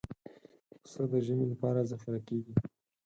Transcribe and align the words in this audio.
پسه 0.81 1.03
د 1.11 1.13
ژمي 1.25 1.45
لپاره 1.53 1.87
ذخیره 1.91 2.21
کېږي. 2.27 2.53